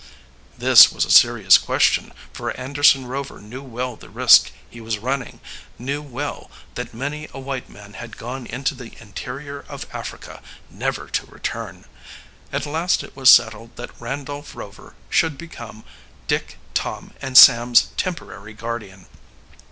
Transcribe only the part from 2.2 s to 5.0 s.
for Anderson Rover knew well the risk he was